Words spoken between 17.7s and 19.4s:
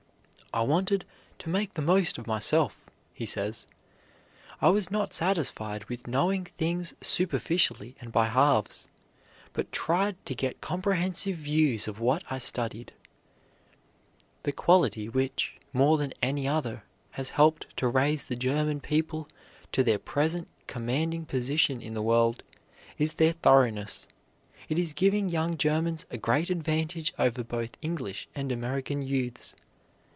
to raise the German people